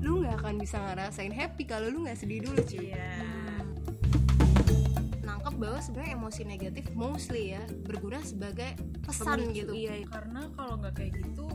[0.00, 3.10] lu nggak akan bisa ngerasain happy kalau lu nggak sedih dulu cuy Iya.
[5.20, 10.94] nangkep bahwa sebenarnya emosi negatif mostly ya berguna sebagai pesan gitu Iya, karena kalau nggak
[10.94, 11.46] kayak gitu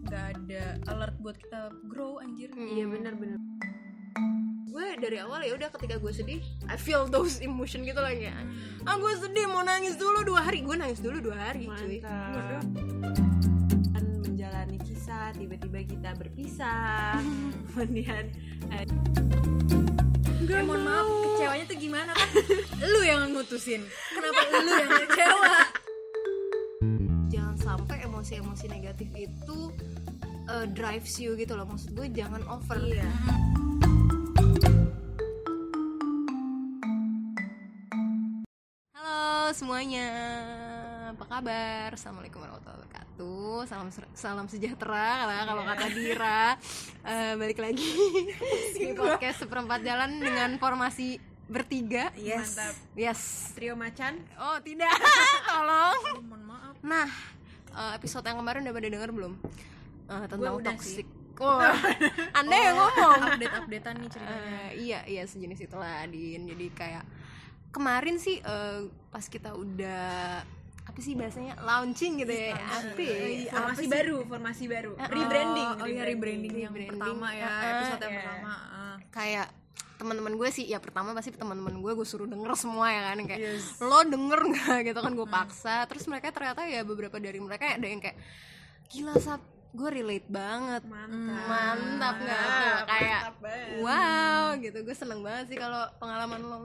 [0.00, 2.50] nggak ada alert buat kita grow anjir.
[2.50, 2.66] Hmm.
[2.68, 3.38] Iya benar-benar.
[4.70, 8.30] gue dari awal ya udah ketika gue sedih I feel those emotion gitu lah ya
[8.86, 12.62] ah gue sedih mau nangis dulu dua hari gue nangis dulu dua hari cuy Mantap.
[12.62, 13.59] Kisah
[15.34, 17.18] tiba-tiba kita berpisah.
[17.74, 18.24] Kemudian
[18.74, 18.84] eh,
[20.50, 22.28] Eh, mohon maaf, kecewanya tuh gimana kan?
[22.90, 23.86] lu yang mutusin.
[24.12, 25.56] Kenapa lu yang kecewa?
[27.30, 29.58] jangan sampai emosi-emosi negatif itu
[30.50, 33.06] uh, drives you gitu loh maksud gue jangan over iya.
[38.98, 40.06] halo semuanya
[41.20, 46.56] apa kabar assalamualaikum warahmatullahi wabarakatuh salam salam sejahtera lah kalau kata Dira
[47.00, 47.92] Eh, balik lagi
[48.80, 52.56] di podcast seperempat jalan dengan formasi bertiga Yes.
[52.56, 52.74] Mantap.
[52.96, 53.20] yes
[53.52, 54.16] Trio macan.
[54.40, 54.96] oh tidak
[55.52, 56.74] tolong Oh, mohon maaf.
[56.80, 57.08] Nah,
[57.68, 59.32] eh, episode yang kemarin udah pada denger belum?
[60.08, 61.04] Eh, tentang toxic.
[61.36, 61.60] Oh,
[62.40, 63.20] Anda yang ngomong.
[63.36, 64.44] Update-updatean nih ceritanya.
[64.56, 66.48] Eh, iya, iya sejenis itulah, Din.
[66.48, 67.04] Jadi kayak
[67.72, 68.80] kemarin sih eh,
[69.12, 70.44] pas kita udah
[71.00, 73.16] apa sih bahasanya launching gitu ya apa ya?
[73.48, 73.88] Formasi Apa sih?
[73.88, 74.92] baru, formasi baru.
[74.94, 75.68] Eh, Rebranding.
[75.70, 77.00] Oh, oh iya rebranding yang Rebranding.
[77.00, 78.20] pertama ya, Ah, episode yang iya.
[78.20, 78.52] pertama.
[79.10, 79.46] kayak
[79.96, 83.40] teman-teman gue sih ya pertama pasti teman-teman gue gue suruh denger semua ya kan kayak
[83.42, 83.80] Yes.
[83.80, 87.84] lo denger nggak gitu kan gue paksa terus mereka ternyata ya beberapa dari mereka ada
[87.84, 88.16] yang kayak
[88.86, 89.40] gila sap
[89.70, 91.46] gue relate banget Mantap.
[91.46, 92.40] mantap nggak
[92.86, 93.34] kayak mantap
[93.78, 96.58] wow gitu gue seneng banget sih kalau pengalaman lo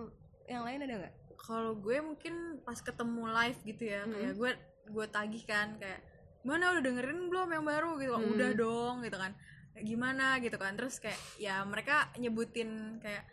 [0.46, 1.14] yang lain ada nggak
[1.46, 4.52] Kalau gue mungkin pas ketemu live gitu ya, kayak gue
[4.86, 6.02] gue tagih kan kayak
[6.42, 7.90] mana udah dengerin belum yang baru?
[7.96, 8.12] Gitu.
[8.12, 8.34] Hmm.
[8.34, 9.32] udah dong gitu kan.
[9.72, 10.26] Kayak gimana?
[10.40, 10.74] Gitu kan.
[10.74, 13.24] Terus kayak ya mereka nyebutin kayak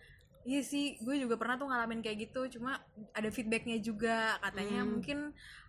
[0.42, 2.80] iya sih gue juga pernah tuh ngalamin kayak gitu cuma
[3.12, 4.36] ada feedbacknya juga.
[4.38, 4.90] Katanya Hmm.
[4.92, 5.18] mungkin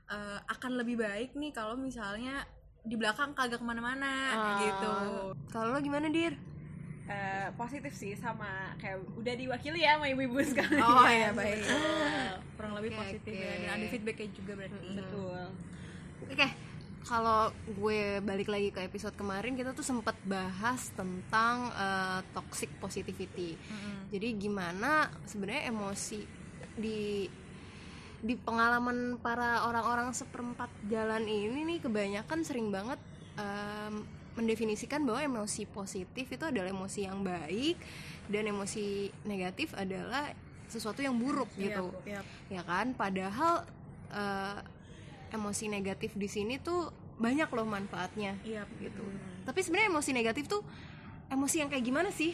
[0.03, 2.43] eh, akan lebih baik nih kalau misalnya
[2.83, 4.59] di belakang kagak ke mana-mana Ah.
[4.59, 4.93] gitu.
[5.47, 6.35] Kalau lo gimana dir
[7.03, 10.79] Eh, positif sih sama kayak udah diwakili ya sama ibu-ibu sekali.
[10.79, 11.59] oh ya baik
[12.55, 13.43] kurang lebih Oke, positif oke.
[13.43, 15.43] ya dan ada feedbacknya juga berarti Betul.
[16.31, 16.47] Oke,
[17.03, 23.59] kalau gue balik lagi ke episode kemarin kita tuh sempat bahas tentang eh, toxic positivity.
[24.07, 26.23] Jadi gimana sebenarnya emosi
[26.79, 27.27] di
[28.23, 32.95] di pengalaman para orang-orang seperempat jalan ini nih kebanyakan sering banget
[33.35, 37.77] em, mendefinisikan bahwa emosi positif itu adalah emosi yang baik
[38.27, 40.33] dan emosi negatif adalah
[40.65, 41.93] sesuatu yang buruk gitu.
[42.09, 42.25] Yap, yap.
[42.49, 42.97] ya kan?
[42.97, 43.67] Padahal
[44.09, 44.59] eh,
[45.33, 49.05] emosi negatif di sini tuh banyak loh manfaatnya Iya, gitu.
[49.45, 50.61] tapi sebenarnya emosi negatif tuh
[51.29, 52.33] emosi yang kayak gimana sih?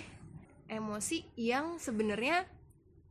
[0.71, 2.47] Emosi yang sebenarnya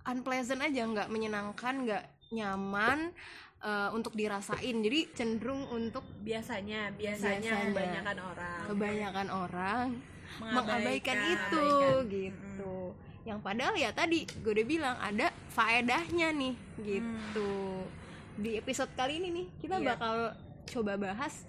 [0.08, 3.12] unpleasant aja nggak menyenangkan nggak nyaman
[3.60, 7.68] eh, untuk dirasain jadi cenderung untuk Biasanya, biasanya, Biasanya.
[7.68, 8.60] kebanyakan orang.
[8.64, 9.88] kebanyakan orang
[10.38, 10.54] mengabaikan
[11.16, 11.16] Mengabaikan.
[11.26, 12.04] itu Mengabaikan.
[12.06, 12.76] gitu
[13.24, 17.84] yang padahal ya tadi gue udah bilang ada faedahnya nih gitu
[18.34, 19.86] di episode kali ini nih kita Iya.
[19.90, 20.14] bakal
[20.66, 21.47] coba bahas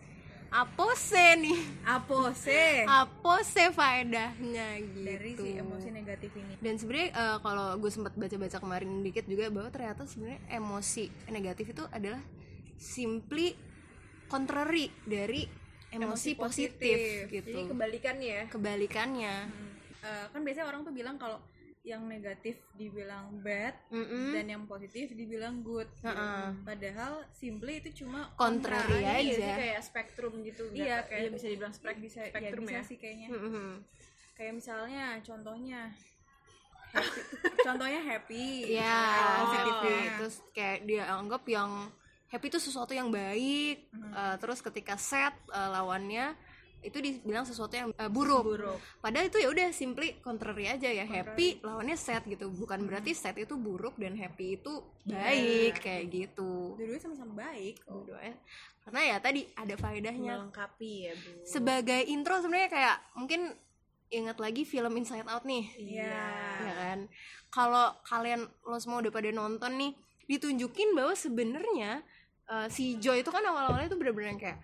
[0.49, 1.59] apose nih.
[1.85, 2.85] Apose.
[2.85, 5.05] Apose faedahnya gitu.
[5.05, 6.53] Dari si emosi negatif ini.
[6.59, 11.65] Dan sebenarnya eh, kalau gue sempat baca-baca kemarin dikit juga bahwa ternyata sebenarnya emosi negatif
[11.73, 12.21] itu adalah
[12.79, 13.53] simply
[14.29, 15.45] contrary dari
[15.89, 17.49] emosi, positif, gitu.
[17.49, 18.45] Jadi kebalikannya ya.
[18.53, 19.35] kebalikannya.
[19.99, 21.41] Eh, kan biasanya orang tuh bilang kalau
[21.81, 24.35] yang negatif dibilang bad Mm-mm.
[24.35, 26.05] dan yang positif dibilang good gitu.
[26.05, 26.51] Heeh.
[26.61, 29.23] padahal simply itu cuma Contrary kontra aja.
[29.23, 30.63] Iya sih kayak spektrum gitu.
[30.69, 32.83] Iya, kayak- iya, bisa dibilang spek- bisa spektrum ya, bisa ya.
[32.83, 33.69] sih kayaknya Mm-mm.
[34.33, 35.81] kayak misalnya contohnya
[36.89, 37.19] happy,
[37.67, 38.99] contohnya happy Iya,
[39.39, 40.17] positifnya happy.
[40.19, 41.71] Terus kayak dia anggap yang
[42.27, 43.87] happy itu sesuatu yang baik.
[43.93, 46.35] Eh, terus ketika sad eh, lawannya
[46.79, 48.43] itu dibilang sesuatu yang eh, buruk.
[48.43, 48.79] Buruk.
[49.03, 51.03] Padahal itu ya udah simply contrary aja ya.
[51.03, 52.47] Happy lawannya sad gitu.
[52.49, 54.73] Bukan berarti sad itu buruk dan happy itu
[55.03, 56.79] baik kayak gitu.
[56.79, 57.91] dua-duanya sama-sama baik kok.
[57.91, 58.35] Dua-duanya.
[58.83, 60.33] Karena ya tadi ada faedahnya.
[60.39, 61.31] Melengkapi ya, Bu.
[61.43, 63.41] Sebagai intro sebenarnya kayak mungkin
[64.09, 65.65] ingat lagi film Inside Out nih.
[65.77, 66.25] Iya.
[66.65, 66.99] ya kan
[67.49, 69.91] kalau kalian lo semua udah pada nonton nih
[70.29, 72.01] ditunjukin bahwa sebenarnya
[72.49, 74.59] eh, si Joy itu kan awal-awalnya tuh bener-bener kayak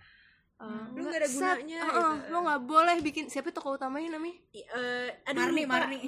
[0.56, 2.32] eh, Lu nggak ada set, gunanya, eh, eh, gitu.
[2.32, 5.72] lo nggak boleh bikin siapa tokoh utamanya namanya eh, aduh, Marni lupa.
[5.84, 5.98] Marni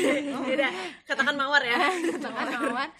[0.48, 0.68] Beda.
[1.02, 1.76] Katakan mawar ya.
[2.14, 2.90] katakan Mawar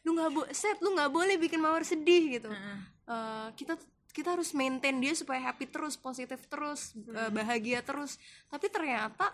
[0.00, 2.78] lu nggak bo set lu nggak boleh bikin mawar sedih gitu Heeh.
[3.04, 3.76] Eh, kita
[4.10, 8.16] kita harus maintain dia supaya happy terus positif terus eh, bahagia terus
[8.48, 9.28] tapi ternyata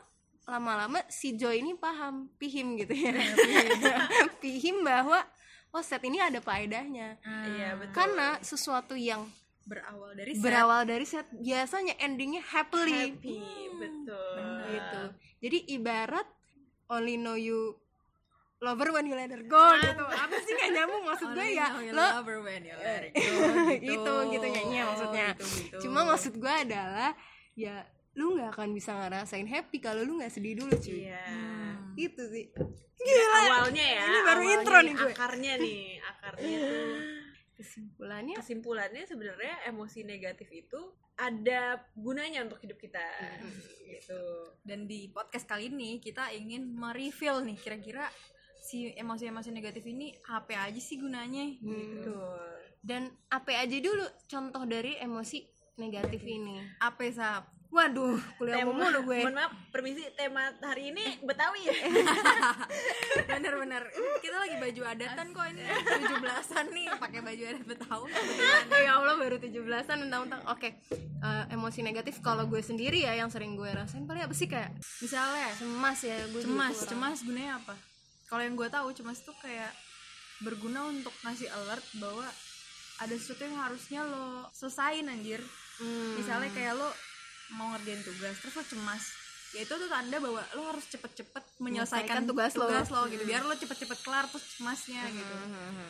[0.47, 3.15] lama-lama si Joy ini paham pihim gitu ya
[4.43, 5.23] pihim bahwa
[5.71, 7.19] oh set ini ada faedahnya
[7.51, 9.27] iya betul karena sesuatu yang
[9.67, 10.43] berawal dari set.
[10.47, 11.27] berawal dari set.
[11.35, 13.19] Biasanya endingnya happily.
[13.19, 13.43] Happy
[13.77, 14.39] betul.
[14.71, 15.03] gitu.
[15.43, 16.27] Jadi ibarat
[16.89, 17.75] only know you
[18.63, 20.05] lover when you let her go gitu.
[20.07, 20.55] Apa sih?
[20.55, 21.67] Gak nyambung maksud gue ya.
[21.93, 23.23] Lo love her when you let it go,
[23.91, 24.47] gitu gitu.
[24.49, 25.29] nyanyi maksudnya.
[25.37, 25.77] Gitu, gitu.
[25.87, 27.13] cuma maksud gue adalah
[27.59, 27.85] ya
[28.17, 31.05] lu nggak akan bisa ngerasain happy kalau lu nggak sedih dulu cuy.
[31.11, 31.27] Iya.
[31.99, 32.47] Gitu sih.
[33.07, 35.13] Awalnya ya Ini baru awalnya intro nih gue.
[35.15, 36.89] akarnya nih akarnya tuh
[37.57, 38.37] kesimpulannya?
[38.37, 40.81] Kesimpulannya sebenarnya emosi negatif itu
[41.17, 43.03] ada gunanya untuk hidup kita.
[43.83, 44.23] Gitu.
[44.61, 48.07] Dan di podcast kali ini kita ingin mereveal nih kira-kira
[48.61, 51.49] si emosi-emosi negatif ini apa aja sih gunanya?
[51.57, 52.13] Gitu.
[52.13, 52.57] betul
[52.87, 55.43] dan apa aja dulu contoh dari emosi
[55.83, 56.63] negatif ini?
[56.79, 57.56] Apa sap?
[57.71, 61.75] Waduh kuliah tema mulu gue mohon maaf permisi tema hari ini betawi ya
[63.27, 68.09] Bener-bener Ini kita lagi baju adatan kok ini 17-an nih pakai baju adat Betawi.
[68.87, 73.59] ya Allah baru 17-an mentang-mentang oke eh, emosi negatif kalau gue sendiri ya yang sering
[73.59, 74.73] gue rasain paling apa sih kayak
[75.03, 77.75] Misalnya cemas ya gue cemas, cemas gunanya apa?
[78.27, 79.71] Kalau yang gue tahu cemas tuh kayak
[80.43, 82.27] berguna untuk ngasih alert bahwa
[82.97, 85.41] ada sesuatu yang harusnya lo selesain anjir.
[85.77, 86.17] Hmm.
[86.17, 86.89] Misalnya kayak lo
[87.55, 89.05] mau ngerjain tugas terus lo cemas.
[89.55, 92.53] Ya itu tuh tanda bahwa lo harus cepet-cepet menyelesaikan Menyelesaikan tugas
[92.91, 93.07] lo.
[93.09, 95.37] gitu biar lo cepet-cepet kelar terus cemasnya gitu.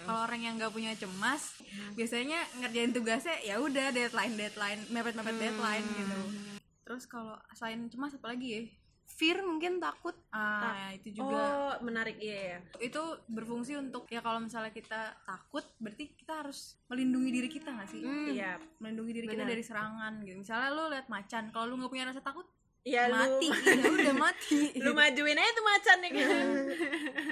[0.04, 1.56] kalau orang yang nggak punya cemas
[1.96, 6.20] biasanya ngerjain tugasnya ya udah deadline deadline mepet mepet deadline gitu.
[6.86, 8.62] Terus kalau selain cemas apa lagi ya
[9.06, 10.12] fear mungkin takut.
[10.34, 11.38] Ah itu juga.
[11.38, 16.76] Oh menarik iya ya itu berfungsi untuk ya kalau misalnya kita takut berarti kita harus
[16.90, 18.02] melindungi diri kita nggak sih?
[18.04, 18.60] Iya.
[18.82, 20.36] Melindungi diri kita dari serangan gitu.
[20.42, 22.44] Misalnya lo liat macan kalau lu nggak punya rasa takut
[22.86, 23.50] Iya mati.
[23.50, 24.60] Lu ya udah mati.
[24.78, 26.46] Lu majuin aja tuh macan ya kan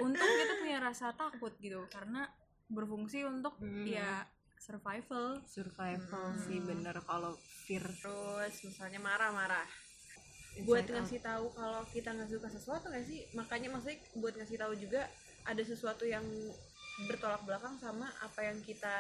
[0.02, 2.26] untung kita punya rasa takut gitu karena
[2.66, 3.54] berfungsi untuk
[3.86, 4.26] ya
[4.58, 5.38] survival.
[5.46, 7.86] Survival sih bener kalau fear.
[7.86, 9.83] Terus misalnya marah-marah
[10.62, 13.26] buat ngasih tahu kalau kita nggak suka sesuatu nggak sih?
[13.34, 15.10] Makanya maksudnya buat ngasih tahu juga
[15.44, 16.22] ada sesuatu yang
[17.10, 18.96] bertolak belakang sama apa yang kita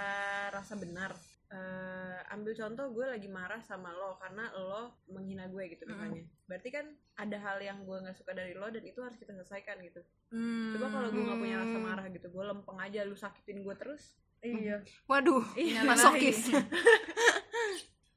[0.50, 1.14] rasa benar.
[1.54, 6.26] Eh, ambil contoh gue lagi marah sama lo karena lo menghina gue gitu misalnya.
[6.50, 9.78] Berarti kan ada hal yang gue nggak suka dari lo dan itu harus kita selesaikan
[9.86, 10.02] gitu.
[10.34, 10.74] Hmm.
[10.74, 14.18] coba kalau gue nggak punya rasa marah gitu gue lempeng aja lu sakitin gue terus.
[14.44, 14.84] Iya.
[15.08, 16.52] Waduh Iya, masokis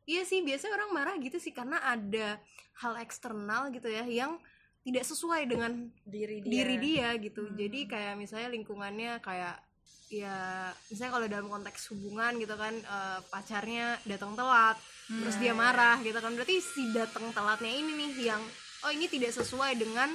[0.07, 2.39] iya sih biasanya orang marah gitu sih karena ada
[2.79, 4.39] hal eksternal gitu ya yang
[4.87, 6.47] tidak sesuai dengan diri dia.
[6.47, 7.43] diri dia gitu.
[7.51, 9.59] Jadi kayak misalnya lingkungannya kayak
[10.07, 14.79] ya misalnya kalau dalam konteks hubungan gitu kan eh, pacarnya datang telat
[15.11, 16.31] terus dia marah gitu kan.
[16.31, 18.41] Berarti si datang telatnya ini nih yang
[18.87, 20.07] oh ini tidak sesuai dengan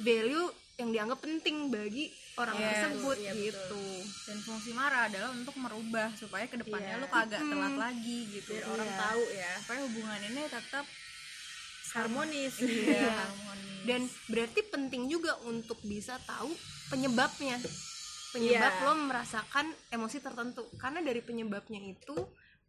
[0.00, 3.84] value yang dianggap penting bagi orang Yes, tersebut iya, gitu.
[4.26, 7.02] Dan fungsi marah adalah untuk merubah supaya ke depannya Iya.
[7.02, 8.58] lo kagak telat lagi gitu.
[8.58, 10.84] Biar orang tahu ya supaya hubungan ini tetap
[11.94, 12.54] harmonis.
[12.58, 13.82] Iya, harmonis.
[13.86, 16.50] Dan berarti penting juga untuk bisa tahu
[16.90, 17.62] penyebabnya.
[18.34, 18.82] Penyebab Iya.
[18.82, 20.66] lo merasakan emosi tertentu.
[20.74, 22.18] Karena dari penyebabnya itu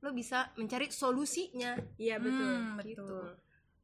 [0.06, 1.74] lo bisa mencari solusinya.
[1.98, 2.54] Iya betul.
[2.54, 2.94] Hmm, betul.
[2.94, 3.18] gitu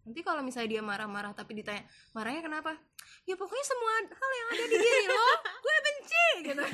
[0.01, 2.73] nanti kalau misalnya dia marah-marah tapi ditanya marahnya kenapa?
[3.23, 6.63] Ya pokoknya semua hal yang ada di diri lo gue benci gitu.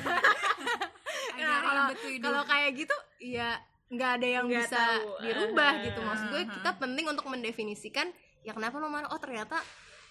[1.38, 1.84] Nah kalau
[2.20, 3.58] kalau kayak gitu ya
[3.88, 5.08] nggak ada yang Nggak bisa tahu.
[5.22, 6.00] dirubah Ah, gitu.
[6.02, 8.06] Maksud gue kita penting untuk mendefinisikan
[8.42, 9.08] ya kenapa lo marah?
[9.10, 9.58] Oh ternyata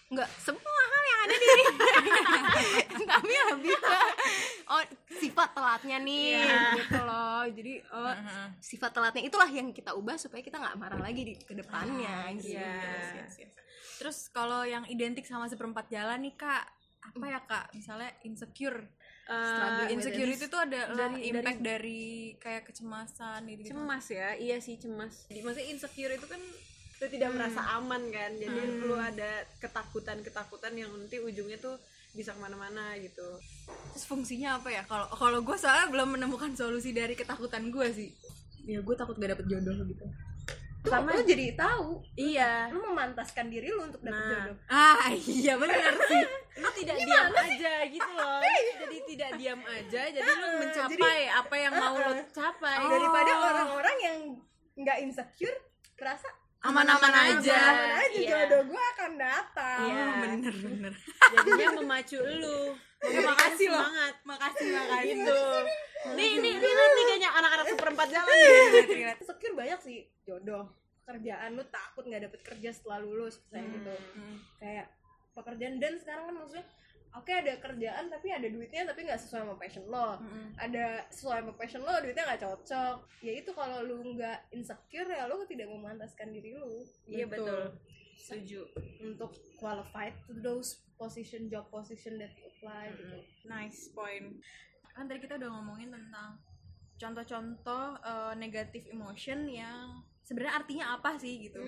[0.07, 1.63] nggak semua hal yang ada di diri.
[3.11, 3.97] Tapi lebih ke
[4.67, 6.35] oh sifat telatnya nih
[6.75, 7.43] gitu loh.
[7.47, 8.13] Jadi oh
[8.59, 12.55] sifat telatnya itulah yang kita ubah supaya kita nggak marah lagi di ke depannya gitu.
[12.55, 13.27] Iya.
[13.97, 16.63] terus kalau yang identik sama seperempat jalan nih kak
[17.01, 17.65] apa ya kak?
[17.73, 18.85] Misalnya insecure.
[19.27, 24.39] Eh, insecurity tuh ada dari- impact dari, kayak kecemasan gitu, cemas ya?
[24.39, 25.27] Iya sih cemas.
[25.27, 26.39] Di- maksudnya insecure itu kan
[26.97, 28.31] lu tidak merasa aman kan?
[28.39, 31.75] Jadi lu ada ketakutan ketakutan yang nanti ujungnya tuh
[32.17, 33.37] bisa ke mana-mana gitu.
[33.93, 34.81] Terus fungsinya apa ya?
[34.89, 38.09] Kalau kalau gue soalnya belum menemukan solusi dari ketakutan gue sih.
[38.65, 40.05] Ya gue takut gak dapet jodoh gitu.
[40.87, 41.99] Sama lo jadi tahu.
[42.15, 42.71] Iya.
[42.71, 44.31] Lo memantaskan diri lo untuk dapet Nah.
[44.33, 44.55] jodoh.
[44.67, 46.23] Ah iya benar sih.
[46.63, 48.41] Lu tidak diam aja gitu loh.
[48.81, 52.81] Jadi tidak diam aja jadi lu mencapai apa yang mau lo capai.
[52.81, 54.17] Daripada orang-orang yang
[54.73, 55.53] nggak insecure
[55.93, 56.25] kerasa
[56.59, 57.59] aman-aman aja.
[57.59, 58.29] aman aja Iya.
[58.43, 59.79] jodoh gue akan datang.
[59.83, 60.01] Iya.
[60.01, 60.93] Oh, bener bener.
[61.31, 62.59] Jadinya memacu lu.
[62.97, 63.77] Makasih loh.
[63.77, 64.13] semangat.
[64.23, 65.05] Makasih makasih.
[65.13, 65.39] Gitu.
[66.13, 68.35] Nih nih nih nih kayaknya anak-anak seperempat jalan
[69.13, 70.65] insecure banyak sih jodoh.
[71.03, 73.93] Kerjaan lu takut nggak dapet kerja setelah lulus kayak gitu.
[74.57, 74.91] Kayak
[75.31, 76.65] pekerjaan dan sekarang kan maksudnya
[77.13, 80.19] oke ada kerjaan tapi ada duitnya tapi nggak sesuai sama passion lo.
[80.57, 82.97] Ada sesuai sama passion lo duitnya nggak cocok.
[83.21, 86.83] Ya itu kalau lu nggak insecure ya lu tidak memantaskan diri lu.
[87.05, 87.33] Iya Gitu.
[87.33, 87.61] betul.
[88.17, 88.61] Setuju.
[89.05, 93.17] Untuk qualified to those position job position that you apply gitu.
[93.45, 94.41] Nice point.
[94.91, 96.41] Kan tadi kita udah ngomongin tentang
[96.97, 101.61] contoh-contoh eh, negative emotion yang sebenarnya artinya apa sih gitu.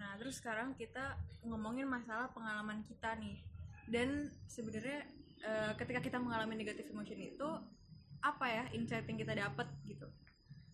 [0.00, 3.38] Nah terus sekarang kita ngomongin masalah pengalaman kita nih
[3.86, 5.06] dan sebenarnya
[5.42, 7.48] eh, ketika kita mengalami negative emotion itu
[8.22, 10.06] apa ya insight yang kita dapat gitu?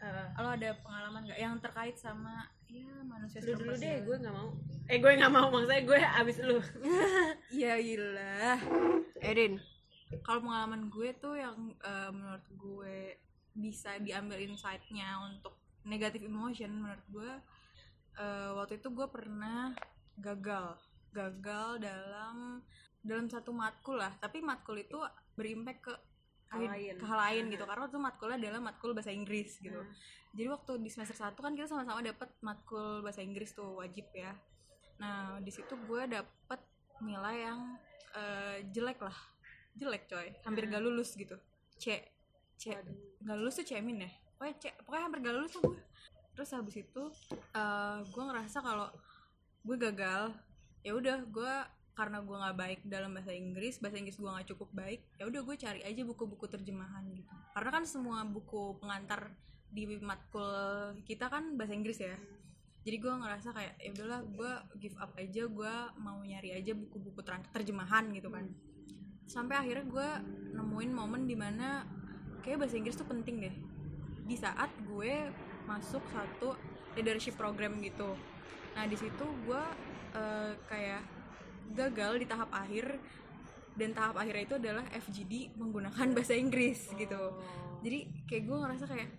[0.02, 1.38] Eh, lo ada pengalaman nggak?
[1.38, 4.50] Yang terkait sama ya manusia lu dulu seperempat deh gue nggak mau.
[4.88, 6.58] Eh gue nggak mau maksudnya gue abis lu.
[7.62, 8.58] Ya gila
[9.20, 9.60] Erin
[10.20, 13.16] kalau pengalaman gue tuh yang eh, menurut gue
[13.56, 15.56] bisa diambil insight-nya untuk
[15.88, 17.32] negative emotion menurut gue
[18.20, 19.72] eh, waktu itu gue pernah
[20.20, 20.76] gagal.
[21.12, 22.60] Gagal dalam
[23.02, 24.14] dalam satu matkul lah.
[24.18, 24.98] Tapi matkul itu
[25.34, 25.94] berimpact ke
[26.52, 26.94] Hal lain.
[27.00, 27.64] ke hal lain gitu.
[27.64, 29.80] Karena itu matkulnya adalah matkul bahasa Inggris gitu.
[30.36, 34.36] Jadi waktu di semester 1 kan kita sama-sama dapat matkul bahasa Inggris tuh wajib ya.
[35.00, 36.60] Nah di situ gue dapet
[37.00, 37.60] nilai yang
[38.12, 39.16] eh, jelek lah.
[39.80, 40.28] Jelek coy.
[40.44, 41.40] Hampir gak lulus gitu.
[41.80, 42.04] C.
[42.60, 42.76] C.
[43.24, 44.10] Gak lulus tuh C min ya?
[44.36, 44.64] Pokoknya C.
[44.84, 45.80] Pokoknya hampir gak lulus lah gue.
[46.36, 47.02] Terus habis itu
[47.56, 48.92] eh, gue ngerasa kalau
[49.64, 50.36] gue gagal
[50.84, 51.54] ya udah gue
[51.92, 55.40] karena gue nggak baik dalam bahasa Inggris bahasa Inggris gue nggak cukup baik ya udah
[55.44, 57.28] gue cari aja buku-buku terjemahan gitu.
[57.52, 59.28] Karena kan semua buku pengantar
[59.72, 62.16] di matkul kita kan bahasa Inggris ya.
[62.82, 67.20] Jadi gue ngerasa kayak ya udahlah gue give up aja gue mau nyari aja buku-buku
[67.20, 68.48] ter- terjemahan gitu kan.
[69.28, 70.08] Sampai akhirnya gue
[70.56, 71.84] nemuin momen di mana
[72.40, 73.54] kayak bahasa Inggris tuh penting deh.
[74.24, 75.28] Di saat gue
[75.68, 76.56] masuk satu
[76.96, 78.16] leadership program gitu.
[78.72, 79.62] Nah di situ gue
[80.16, 81.21] eh, kayak
[81.72, 82.98] gagal di tahap akhir
[83.72, 87.22] dan tahap akhirnya itu adalah FGD menggunakan bahasa Inggris gitu.
[87.82, 89.10] Jadi kayak gue ngerasa kayak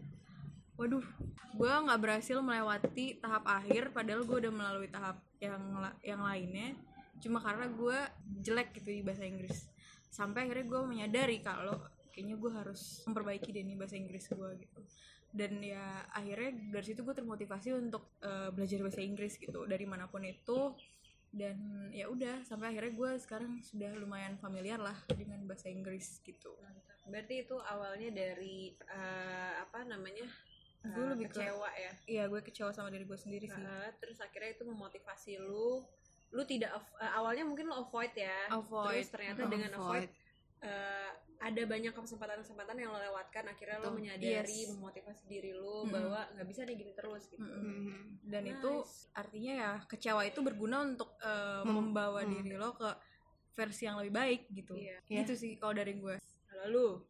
[0.74, 1.06] waduh
[1.54, 5.62] gue nggak berhasil melewati tahap akhir padahal gue udah melalui tahap yang
[6.02, 6.74] yang lainnya
[7.22, 7.98] cuma karena gue
[8.42, 9.70] jelek gitu di bahasa Inggris.
[10.10, 11.80] Sampai akhirnya gue menyadari kalau
[12.14, 14.82] kayaknya gue harus memperbaiki deh nih bahasa Inggris gue gitu.
[15.34, 19.66] Dan ya akhirnya dari situ gue termotivasi untuk eh, belajar bahasa Inggris gitu.
[19.66, 20.78] Dari mana pun itu
[21.34, 21.58] dan
[21.90, 26.54] ya udah sampai akhirnya gue sekarang sudah lumayan familiar lah dengan bahasa Inggris gitu.
[27.04, 30.30] Berarti itu awalnya dari eh, apa namanya
[30.84, 31.92] Gue eh, lebih ke- kecewa ya?
[32.06, 33.66] Iya gue kecewa sama diri gue sendiri sih.
[33.98, 35.82] Terus akhirnya itu memotivasi lu.
[36.30, 36.70] Lu tidak
[37.02, 38.54] eh, awalnya mungkin lu avoid ya.
[38.54, 39.02] Avoid.
[39.02, 40.12] terus ternyata Mm, dengan avoid avoid.
[41.44, 43.98] Ada banyak kesempatan-kesempatan yang lo lewatkan akhirnya lo Betul.
[44.00, 44.72] menyadari Yes.
[44.72, 45.92] memotivasi diri lo Mm-mm.
[45.92, 48.24] bahwa nggak bisa nih gini terus gitu Mm-mm.
[48.24, 48.56] dan Nice.
[48.56, 48.72] itu
[49.14, 52.32] artinya ya kecewa itu berguna untuk eh, membawa Hmm.
[52.32, 52.88] diri lo ke
[53.54, 54.98] versi yang lebih baik gitu Iya.
[55.06, 56.16] gitu sih kalau dari gue
[56.64, 57.04] lalu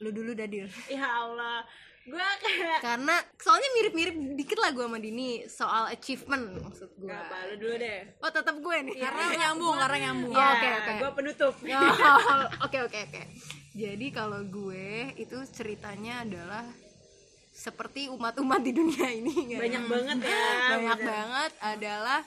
[0.00, 1.66] lu dulu dadir ya Allah
[2.02, 7.22] gue kayak karena soalnya mirip-mirip dikit lah gue sama Dini soal achievement maksud gue nggak
[7.22, 10.92] apa lu dulu deh oh tetap gue nih karena nyambung karena nyambung Oh, oke, oke.
[10.96, 13.22] gue penutup Oh, Oke oke oke.
[13.70, 16.64] Jadi kalau gue itu ceritanya adalah
[17.50, 19.60] seperti umat-umat di dunia ini kan.
[19.60, 20.40] banyak banget ya
[20.70, 21.06] banyak bener.
[21.06, 22.20] banget adalah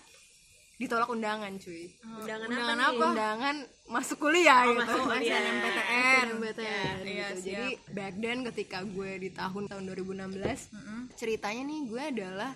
[0.84, 1.88] ditolak undangan cuy.
[2.04, 3.08] undangan, Undangan apa, nih?
[3.08, 4.80] Undangan masuk kuliah Oh, gitu.
[4.82, 5.38] masuk kuliah.
[5.38, 7.10] SNMPTN, SNMPTN Ya, gitu.
[7.10, 11.00] iya, Jadi back then ketika gue di tahun tahun 2016 Mm-mm.
[11.14, 12.52] ceritanya nih gue adalah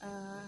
[0.00, 0.46] eh,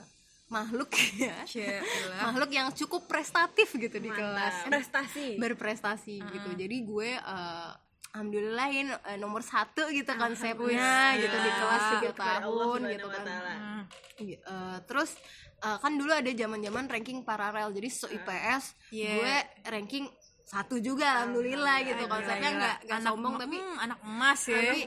[0.49, 0.91] makhluk
[1.23, 1.37] ya.
[1.45, 2.21] Cielah.
[2.25, 4.21] Makhluk yang cukup prestatif gitu di Mantap.
[4.21, 7.71] kelas prestasi berprestasi gitu jadi gue eh,
[8.13, 11.17] alhamdulillahin eh, nomor satu gitu konsepnya Alhamdulillah.
[11.19, 13.25] gitu di kelas tiga tahun gitu kan.
[13.25, 13.83] Hmm.
[14.21, 15.17] Eh, terus
[15.63, 19.17] eh, kan dulu ada zaman zaman ranking paralel jadi se IPS Yeah.
[19.17, 19.37] gue
[19.73, 20.05] ranking
[20.53, 22.05] satu juga alhamdulillah gitu.
[22.05, 24.61] Konsepnya nggak nggak anak sombong tapi hmm, anak emas ya.
[24.61, 24.81] Tapi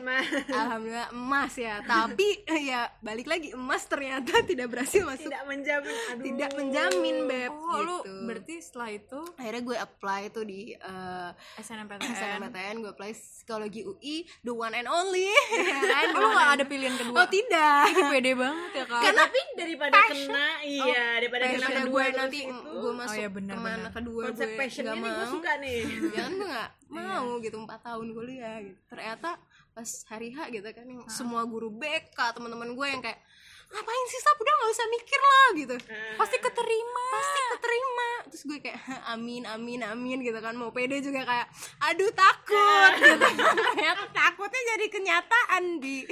[0.53, 1.75] alhamdulillah emas ya.
[1.81, 2.27] Tapi
[2.69, 5.25] ya balik lagi emas ternyata tidak berhasil masuk.
[5.25, 6.21] tidak menjamin aduh.
[6.21, 8.13] Tidak menjamin beb oh lu gitu.
[8.29, 9.19] berarti setelah itu?
[9.41, 14.85] Akhirnya gue apply tuh di eh, SNMPTN SNMPTN gue apply psikologi UI the one and
[14.85, 15.33] only.
[15.65, 17.15] Ya kan oh, lu gak ada pilihan kedua?
[17.17, 17.89] Oh tidak.
[17.89, 19.01] Ih, pede banget ya kak.
[19.01, 22.71] Ya, tapi daripada kena iya daripada kena kedua gue nanti itu.
[22.75, 23.91] gue masuk iya, benar, ke mana benar.
[23.95, 25.33] kedua konsep gue passionnya nggak nih gue mau.
[25.33, 26.11] suka nih.
[26.13, 28.79] Ya kan gue nggak mau gitu empat tahun kuliah gitu.
[28.91, 29.39] Ternyata
[29.75, 33.19] pas hari H gitu kan yang semua guru BK teman-teman gue yang kayak
[33.65, 35.75] ngapain sih sap udah nggak usah mikir lah gitu.
[36.15, 37.07] Pasti keterima.
[37.11, 38.09] Pasti keterima.
[38.29, 38.81] Terus gue kayak
[39.11, 40.53] amin amin amin gitu kan.
[40.53, 41.47] Mau pede juga kayak
[41.81, 42.91] aduh takut.
[43.01, 43.27] Gitu.
[43.73, 46.05] Ternyata takutnya jadi kenyataan di.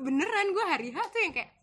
[0.00, 1.57] Beneran gue hari H tuh yang kayak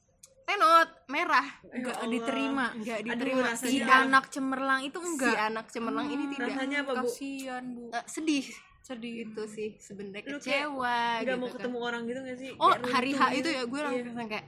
[0.45, 1.47] tenot merah.
[1.65, 3.41] Nggak diterima nggak Aduh, diterima.
[3.43, 3.67] rasanya.
[3.67, 4.01] Si Sidang.
[4.05, 6.47] anak cemerlang itu si enggak anak cemerlang ini tidak.
[6.47, 7.07] rasanya apa bu?
[7.07, 7.83] Kasihan bu.
[7.89, 8.45] Eh, sedih.
[8.79, 11.55] Sedih itu sih sebenarnya kecewa nggak gitu mau kan.
[11.57, 12.49] ketemu orang gitu gak sih?
[12.55, 13.49] Oh hari H runtuh itu gitu.
[13.51, 13.87] ya gue Iya.
[14.05, 14.45] langsung kayak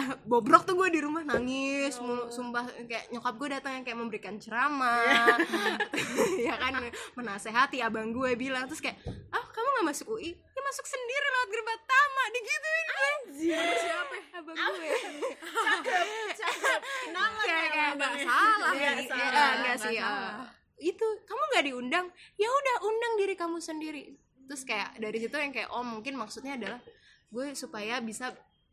[0.24, 4.34] bobrok tuh gue di rumah nangis mulu sumpah kayak nyokap gue datang yang kayak memberikan
[4.36, 5.36] ceramah.
[6.40, 6.72] Ya kan
[7.14, 8.96] menasehati abang gue bilang terus kayak
[9.28, 10.34] ah kamu nggak masuk UI ya
[10.70, 12.86] masuk sendiri lewat gerbang pertama digituin
[13.40, 14.92] gue siapa abang gue.
[17.10, 18.14] Kenapa kayak ya, kayak Bang?
[18.14, 18.72] nggak salah?
[18.72, 19.26] Iya, salah.
[19.26, 19.96] Ya, Nggak sih
[20.80, 22.06] itu kamu nggak diundang?
[22.38, 24.14] Ya udah undang diri kamu sendiri.
[24.46, 26.80] Terus kayak dari situ yang kayak oh mungkin maksudnya adalah
[27.34, 28.30] gue supaya bisa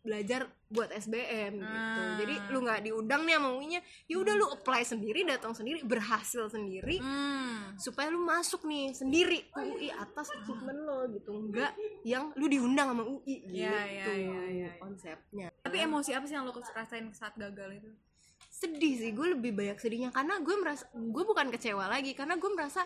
[0.08, 2.16] belajar buat SBM gitu Ah.
[2.16, 6.48] jadi lu nggak diundang nih sama UI-nya ya udah lu apply sendiri datang sendiri berhasil
[6.48, 7.76] sendiri hmm.
[7.76, 11.76] supaya lu masuk nih sendiri ke UI atas achievement lo gitu enggak
[12.08, 14.70] yang lu diundang sama UI gitu Iya, iya, iya, iya.
[14.80, 17.92] konsepnya tapi emosi apa sih yang lo rasain saat gagal itu
[18.48, 22.52] sedih sih gue lebih banyak sedihnya karena gue merasa gue bukan kecewa lagi karena gue
[22.52, 22.82] merasa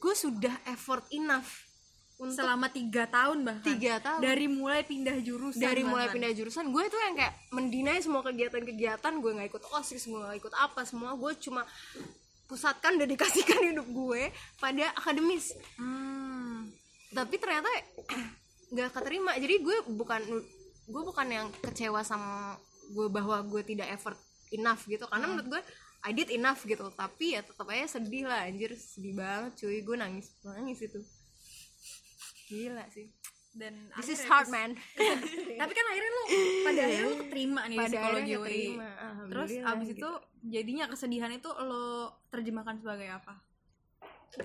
[0.00, 1.69] gue sudah effort enough
[2.20, 3.64] untuk selama tiga tahun bahkan.
[3.64, 4.20] Tiga tahun.
[4.20, 6.20] Dari mulai pindah jurusan dari mulai bahkan.
[6.20, 10.36] pindah jurusan gue tuh yang kayak mendinai semua kegiatan-kegiatan gue nggak ikut osis gue nggak
[10.36, 11.64] ikut apa semua gue cuma
[12.44, 14.28] pusatkan dedikasikan hidup gue
[14.60, 15.56] pada akademis.
[15.80, 16.68] Hmm.
[17.10, 17.66] tapi ternyata
[18.76, 19.32] nggak keterima.
[19.40, 20.20] Jadi gue bukan
[20.90, 22.60] gue bukan yang kecewa sama
[22.92, 24.20] gue bahwa gue tidak effort
[24.52, 25.08] enough gitu.
[25.08, 25.62] Karena menurut gue
[26.04, 26.84] I did enough gitu.
[26.92, 28.76] Tapi ya tetap aja sedih lah anjir.
[28.76, 29.80] Sedih banget cuy.
[29.80, 31.00] Gue nangis nangis itu
[32.50, 33.06] gila sih.
[33.50, 34.74] Dan this is hard man.
[35.60, 36.24] Tapi kan akhirnya lo
[36.66, 38.62] pada akhirnya lo keterima nih pada psikologi akhirnya UI
[39.30, 39.98] terus abis gitu.
[39.98, 40.10] itu
[40.54, 41.86] jadinya kesedihan itu lo
[42.30, 43.34] terjemahkan sebagai apa?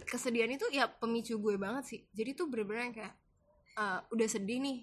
[0.09, 1.99] Kesedihan itu ya pemicu gue banget sih.
[2.13, 3.13] Jadi tuh bener-bener yang kayak
[3.77, 4.77] eh, udah sedih nih.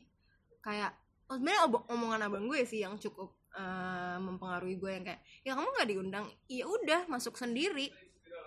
[0.63, 0.95] Kayak
[1.27, 5.67] oh, sebenarnya omongan abang gue sih yang cukup eh, mempengaruhi gue yang kayak ya kamu
[5.67, 6.27] nggak diundang.
[6.47, 7.91] Ya udah masuk sendiri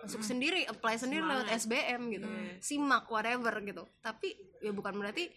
[0.06, 2.28] masuk sendiri apply sendiri lewat SBM gitu.
[2.60, 3.84] Simak whatever gitu.
[4.00, 5.28] Tapi ya bukan berarti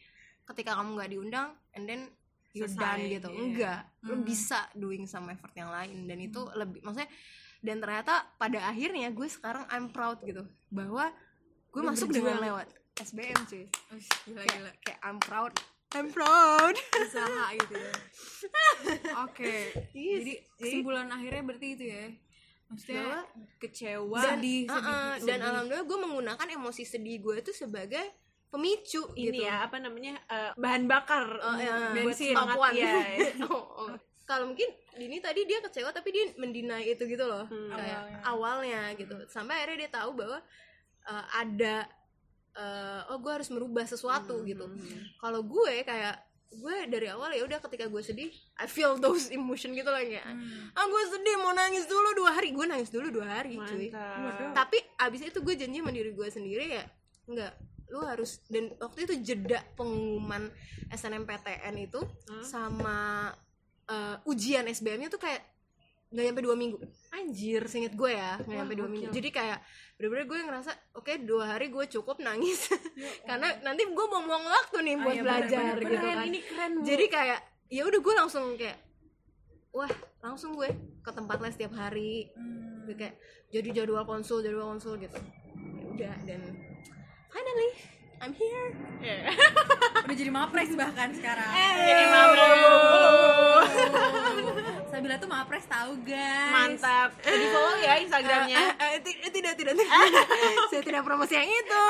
[0.44, 2.08] ketika kamu nggak diundang and then
[2.50, 3.28] you're Selesai, done gitu.
[3.28, 3.40] Iya.
[3.42, 3.80] enggak.
[4.02, 4.22] Lu Hmm.
[4.22, 6.04] bisa doing some effort yang lain.
[6.04, 7.08] Dan itu lebih maksudnya
[7.58, 10.42] dan ternyata pada akhirnya gue sekarang I'm proud gitu.
[10.68, 11.10] Bahwa
[11.68, 12.24] gue Udah masuk berjuang.
[12.30, 13.64] dengan lewat SBM cuy.
[13.92, 14.72] Ush, gila kayak, gila.
[14.82, 15.52] kayak I'm proud.
[15.90, 16.74] I'm proud.
[17.00, 17.92] Usaha gitu ya.
[19.24, 19.54] Oke.
[19.92, 22.04] Iya, jadi jadi- kesimpulan akhirnya berarti itu ya
[22.68, 23.20] maksudnya Bahwa
[23.58, 28.04] kecewa dan, sedih, uh-uh, sedih, dan alhamdulillah gue menggunakan emosi sedih gue itu sebagai
[28.48, 31.92] pemicu ini gitu ya apa namanya eh, bahan bakar Oh, ya.
[31.92, 32.32] Bensin.
[32.32, 32.72] Papuan.
[32.72, 32.92] ya
[33.48, 33.88] Oh, oh.
[34.22, 37.70] kalau mungkin Dini tadi dia kecewa tapi dia mendinai itu gitu loh Hmm.
[37.70, 38.20] kayak Awalnya.
[38.24, 40.38] awalnya gitu sampai akhirnya dia tahu bahwa
[41.04, 41.86] uh, ada
[42.52, 44.68] uh, oh gue harus merubah sesuatu gitu
[45.16, 46.18] kalau gue kayak
[46.50, 50.24] gue dari awal ya udah ketika gue sedih I feel those emotion gitu loh kayak
[50.24, 50.72] Hmm.
[50.72, 54.56] ah gue sedih mau nangis dulu dua hari gue nangis dulu dua hari cuy mantap
[54.56, 56.84] tapi abis itu gue janji sama diri gue sendiri ya
[57.24, 57.52] enggak
[57.88, 60.48] lu harus dan waktu itu jeda pengumuman
[60.88, 62.40] SNMPTN itu Hmm?
[62.42, 62.98] sama
[63.86, 65.40] uh, ujian SBM nya tuh kayak
[66.08, 66.76] nggak nyampe dua minggu.
[67.12, 69.12] Anjir seinget gue ya nggak nyampe dua minggu.
[69.12, 69.58] jadi kayak
[69.98, 72.72] bener-bener gue ngerasa oke dua hari gue cukup nangis.
[72.96, 75.84] Ya karena nanti gue buang-buang waktu nih Oh, buat iya, belajar bener-bener.
[75.84, 76.24] gitu keren kan.
[76.24, 76.82] ini keren Bu.
[76.86, 78.78] jadi kayak ya udah gue langsung kayak
[79.68, 79.92] wah
[80.24, 80.68] langsung gue
[81.04, 82.32] ke tempat les tiap hari.
[82.32, 82.88] Hmm.
[82.88, 83.20] Kayak
[83.52, 85.12] jadi jadwal konsul jadwal konsul gitu.
[85.12, 86.40] Ya udah dan
[87.28, 87.70] finally
[88.18, 88.72] I'm here.
[88.98, 89.28] Ya.
[90.08, 91.52] udah jadi mapres bahkan sekarang.
[91.84, 92.50] Jadi mabuk
[94.98, 96.50] Sabila tuh mapres tahu guys.
[96.50, 97.14] Mantap.
[97.22, 98.64] Di follow ya instagramnya.
[98.82, 99.74] Eh, tidak tidak tidak.
[100.74, 101.84] Saya tidak promosi yang itu.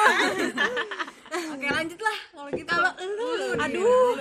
[1.57, 2.68] Oke lanjut lah kalau gitu.
[2.68, 3.29] Kalau lu,
[3.64, 4.12] aduh.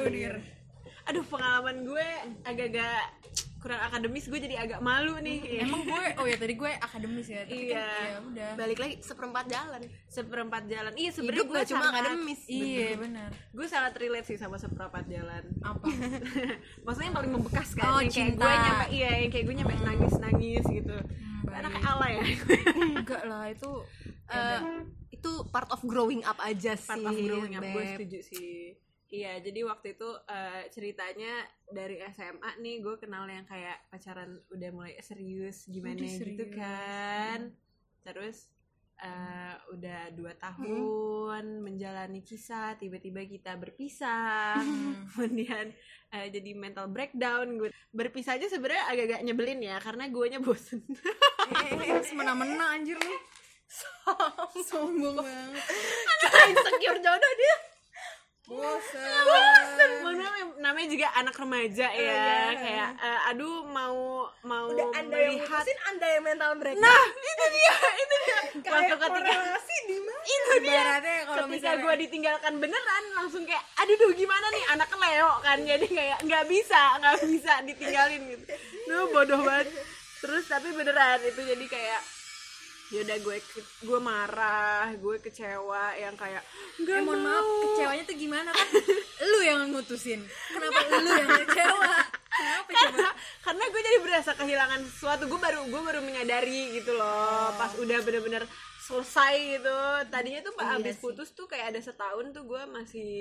[1.04, 2.08] aduh pengalaman gue
[2.48, 3.12] agak-agak
[3.58, 5.40] kurang akademis gue jadi agak malu nih.
[5.60, 7.76] Emang gue oh ya tadi gue akademis ya tapi Iya.
[7.76, 8.50] kan ya udah.
[8.56, 9.82] Balik lagi seperempat jalan.
[10.06, 10.94] Seperempat jalan.
[10.94, 12.42] Iya sebenarnya gue cuma sangat- akademis.
[12.46, 15.44] Iya benar gue sangat relate sih sama seperempat jalan.
[15.60, 15.86] Apa?
[16.86, 19.74] Maksudnya yang paling membekas kan Oh, yang kayak gue nyampe iya yang kayak gue nyampe
[19.80, 20.98] nangis nangis gitu.
[21.40, 21.64] Baik.
[21.64, 22.24] anak ala ya
[22.94, 23.72] enggak lah itu
[24.28, 24.60] Eh,
[25.10, 28.76] itu part of growing up aja sih part of growing up gue setuju sih
[29.08, 31.34] iya jadi waktu itu eh, ceritanya
[31.68, 36.56] dari SMA nih gue kenal yang kayak pacaran udah mulai serius gimana Udah gitu serius.
[36.56, 37.40] kan.
[38.04, 38.38] terus
[38.98, 44.58] eh, udah dua tahun menjalani kisah tiba-tiba kita berpisah.
[45.14, 45.70] Kemudian
[46.10, 47.62] eh, jadi mental breakdown.
[47.62, 50.82] Gue berpisah aja sebenarnya agak-agak nyebelin ya karena guanya bosen.
[51.78, 53.16] Eh semena-mena anjir lu.
[54.72, 55.20] Sombong.
[55.22, 55.64] Banget.
[56.50, 57.56] Insecure jodoh dia
[58.48, 62.56] bosan Mohon maaf, ya, namanya juga anak remaja ya.
[62.56, 65.68] Kayak eh, aduh mau mau melihat.
[65.84, 68.40] anda yang mental break nah itu dia itu dia.
[68.74, 69.34] Waktu ketika
[69.88, 70.22] di mana?
[70.24, 70.72] Itu dia.
[70.72, 74.64] Ibaratnya kalau ketika misalnya gue ditinggalkan beneran langsung kayak aduh duh gimana nih?
[74.80, 75.58] Anak Leo kan.
[75.68, 78.46] Jadi kayak nggak bisa nggak bisa ditinggalin gitu.
[78.88, 79.68] Duh bodoh banget.
[80.24, 82.02] Terus tapi beneran itu jadi kayak
[82.88, 86.40] yaudah gue ke- gue marah gue kecewa yang kayak
[86.78, 88.68] nggak eh, mohon maaf mau." kecewanya tuh gimana kan
[89.30, 91.96] lu yang mutusin kenapa lu yang kecewa?
[92.28, 92.86] Kenapa coba?
[92.94, 93.10] Karena
[93.42, 95.26] karena gue jadi berasa kehilangan sesuatu.
[95.26, 98.46] Gue baru gue baru menyadari gitu loh pas udah bener-bener
[98.88, 99.78] selesai gitu.
[100.08, 103.12] Tadinya tuh pas abis putus tuh kayak ada setahun tuh gue masih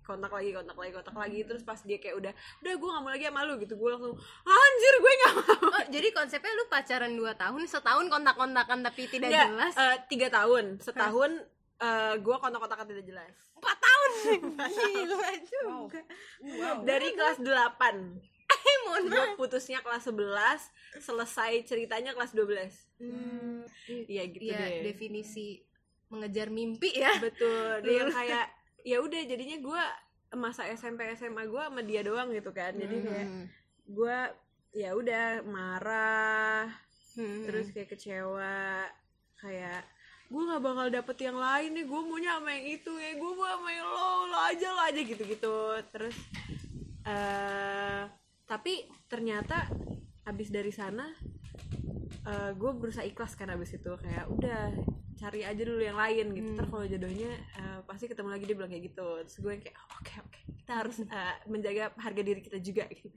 [0.00, 1.44] kontak lagi kontak lagi kontak lagi.
[1.44, 2.32] Terus pas dia kayak udah
[2.64, 3.76] udah gue gak mau lagi sama lu gitu.
[3.76, 4.16] Gue langsung
[4.48, 5.54] anjir gue gak mau.
[5.76, 9.74] Oh jadi konsepnya lu pacaran 2 tahun setahun kontak-kontakan tapi tidak Nggak, jelas?
[9.76, 10.64] eh, tiga tahun.
[10.80, 11.30] Setahun
[11.78, 13.34] eh, gue kontak-kontakan tidak jelas.
[13.60, 14.10] Empat tahun
[14.72, 16.00] gila juga.
[16.80, 18.39] Dari kelas 8
[18.82, 20.20] mohon gue putusnya kelas 11
[20.98, 23.64] selesai ceritanya kelas 12 Hmm,
[24.06, 24.84] iya gitu ya deh.
[24.86, 25.64] definisi
[26.06, 27.16] mengejar mimpi ya.
[27.18, 28.46] Betul dia yang kayak
[28.82, 29.82] ya udah jadinya gue
[30.32, 32.72] masa SMP SMA gue sama dia doang gitu kan.
[32.72, 33.46] Jadi kayak Hmm.
[33.86, 34.18] gue
[34.72, 36.68] ya udah marah
[37.10, 37.42] Hmm.
[37.42, 38.86] terus kayak kecewa
[39.36, 39.82] kayak
[40.26, 43.48] gue nggak bakal dapet yang lain nih gue maunya sama yang itu ya gue mau
[43.48, 45.56] sama yang lo lo aja lo aja gitu gitu
[45.90, 46.14] terus
[47.02, 48.02] eh
[48.50, 49.70] tapi ternyata
[50.26, 51.06] abis dari sana
[52.30, 53.92] gue berusaha ikhlas kan abis itu.
[53.96, 54.74] Kayak udah
[55.16, 56.48] cari aja dulu yang lain gitu.
[56.54, 59.08] Ntar kalau jodohnya eh, pasti ketemu lagi dia bilang kayak gitu.
[59.26, 60.40] Terus gue kayak "Oh, oke oke.
[60.58, 63.08] Kita harus eh, menjaga harga diri kita juga gitu.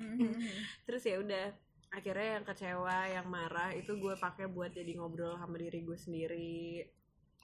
[0.86, 1.46] Terus ya udah
[1.94, 6.82] akhirnya yang kecewa yang marah itu gue pakai buat jadi ngobrol sama diri gue sendiri.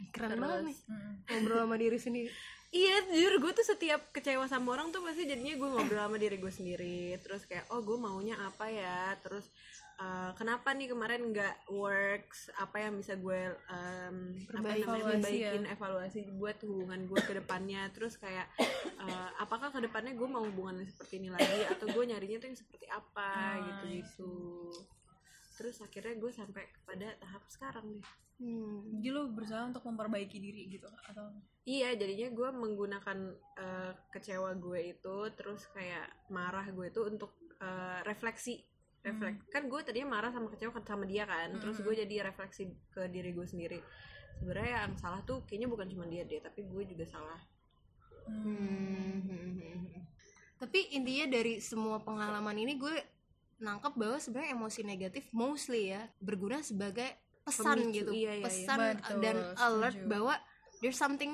[0.09, 0.77] Keren Terus- banget nih
[1.27, 2.31] ngobrol sama diri sendiri
[2.69, 6.37] Iya jujur gue tuh setiap kecewa sama orang tuh pasti jadinya gue ngobrol sama diri
[6.37, 7.17] gue sendiri.
[7.17, 9.17] Terus kayak oh gue maunya apa ya?
[9.25, 9.49] Terus
[9.97, 12.53] eh, kenapa nih kemarin nggak works?
[12.61, 15.73] Apa yang bisa gue em, apa namanya Evaluasi perbaikin ya.
[15.73, 17.89] evaluasi buat hubungan gue ke depannya?
[17.89, 18.45] Terus kayak
[19.01, 21.65] eh, apakah ke depannya gue mau hubungan seperti ini lagi?
[21.73, 23.65] Atau gue nyarinya tuh yang seperti apa?
[23.65, 24.33] Gitu gitu
[25.59, 28.05] terus akhirnya gue sampai kepada tahap sekarang nih
[28.39, 29.03] hmm.
[29.03, 31.27] jadi lu berusaha untuk memperbaiki diri gitu atau
[31.69, 33.17] Iya, jadinya gue menggunakan
[33.61, 38.65] eh, kecewa gue itu, terus kayak marah gue itu untuk eh, refleksi.
[39.05, 39.45] Refleks.
[39.53, 43.05] Kan gue tadinya marah sama kecewa kan sama dia kan, terus gue jadi refleksi ke
[43.13, 43.79] diri gue sendiri.
[44.41, 47.37] Sebenarnya yang salah tuh kayaknya bukan cuma dia deh, tapi gue juga salah.
[48.25, 49.29] Hmm.
[50.57, 52.97] Tapi intinya dari semua pengalaman ini gue
[53.59, 57.07] nangkep bahwa sebenarnya emosi negatif mostly ya berguna sebagai
[57.43, 58.45] pesan Pemicu, gitu, iya, iya, iya.
[58.45, 60.07] pesan Betul, dan alert setuju.
[60.07, 60.33] bahwa
[60.79, 61.31] there's something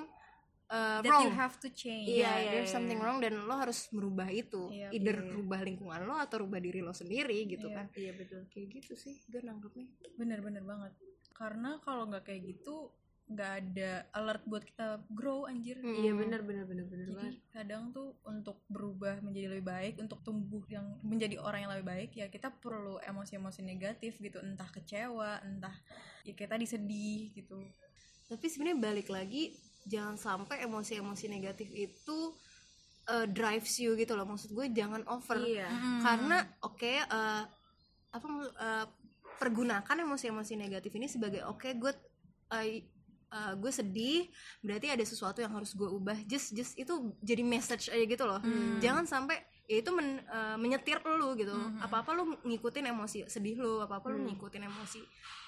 [0.67, 1.27] uh, that wrong.
[1.27, 3.05] you have to change Iya, iya, there's iya, something iya.
[3.05, 4.71] wrong dan lo harus merubah itu.
[4.71, 5.31] Iya, Either iya.
[5.35, 7.75] rubah lingkungan lo atau rubah diri lo sendiri gitu Iya.
[7.77, 7.85] kan.
[7.93, 8.41] Iya betul.
[8.49, 9.85] Kayak gitu sih gue nangkepnya.
[10.15, 10.93] bener-bener banget
[11.35, 12.89] karena kalau nggak kayak gitu
[13.25, 15.97] nggak ada alert buat kita grow anjir Hmm.
[15.97, 17.35] Iya benar benar benar benar jadi banget.
[17.49, 22.09] kadang tuh untuk berubah menjadi lebih baik untuk tumbuh yang menjadi orang yang lebih baik
[22.13, 25.73] ya kita perlu emosi-emosi negatif gitu entah kecewa entah
[26.21, 27.57] ya kayak tadi sedih gitu
[28.25, 29.53] Tapi sebenarnya balik lagi
[29.85, 32.33] jangan sampai emosi-emosi negatif itu
[33.05, 34.25] uh, drives you gitu loh.
[34.25, 35.38] Maksud gue jangan over.
[35.38, 35.69] Iya.
[36.01, 37.43] karena oke eh,
[38.09, 38.85] apa eh,
[39.35, 41.93] pergunakan emosi-emosi negatif ini sebagai oke gue
[42.51, 42.81] eh,
[43.35, 46.15] eh, gue sedih berarti ada sesuatu yang harus gue ubah.
[46.23, 48.39] Just just itu jadi message aja gitu loh.
[48.79, 51.51] Jangan sampai ya itu men- eh, menyetir lu gitu.
[51.81, 55.01] Apa apa lu ngikutin emosi sedih lu apa apa lu ngikutin emosi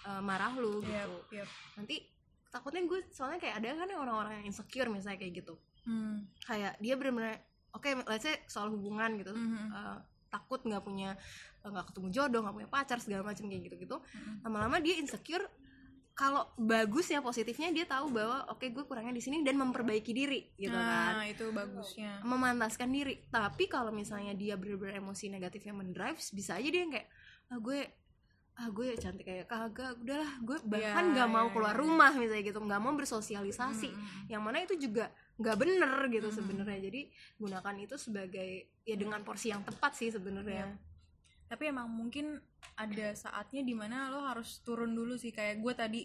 [0.06, 0.92] eh, marah lu gitu.
[1.32, 1.48] yap.
[1.74, 2.04] nanti
[2.48, 5.56] takutnya gue soalnya kayak ada kan orang-orang yang insecure misalnya kayak gitu.
[5.88, 6.28] Hmm.
[6.44, 7.40] kayak dia bener-bener
[7.72, 9.32] oke let's say soal hubungan gitu.
[9.32, 9.72] Mhm.
[9.72, 9.98] eh,
[10.28, 11.16] takut nggak punya
[11.64, 13.96] nggak ketemu jodoh nggak punya pacar segala macam kayak gitu gitu
[14.44, 15.44] lama-lama dia insecure
[16.18, 20.50] kalau bagus ya positifnya dia tahu bahwa oke gue kurangnya di sini dan memperbaiki diri
[20.58, 21.22] gitu kan.
[21.22, 22.26] nah itu bagusnya.
[22.26, 23.22] Memantaskan diri.
[23.30, 27.08] Tapi kalau misalnya dia bener-bener emosi negatif yang mendrive bisa aja dia yang kayak
[27.54, 27.80] ah gue
[28.58, 31.82] ah gue cantik kayak kagak udahlah gue bahkan Iya, nggak mau iya, keluar iya.
[31.86, 32.60] rumah misalnya gitu.
[32.66, 33.90] Nggak mau bersosialisasi.
[33.94, 34.26] Mm-mm.
[34.34, 36.80] yang mana itu juga nggak bener gitu sebenarnya.
[36.82, 37.02] Jadi
[37.38, 38.50] gunakan itu sebagai
[38.82, 40.74] ya dengan porsi yang tepat sih sebenarnya.
[41.46, 42.42] Tapi emang mungkin
[42.78, 45.34] ada saatnya di mana lo harus turun dulu sih.
[45.34, 46.02] Kayak gue tadi